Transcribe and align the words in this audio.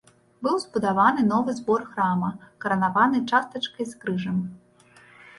Быў 0.45 0.55
збудаваны 0.61 1.25
новы 1.33 1.51
збор 1.59 1.81
храма, 1.91 2.29
каранаваны 2.65 3.21
частачкай 3.33 3.85
з 3.91 3.99
крыжам. 4.05 4.41